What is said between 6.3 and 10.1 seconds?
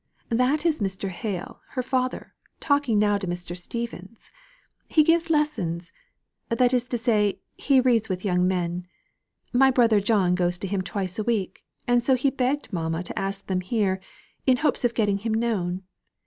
that is to say, he reads with young men. My brother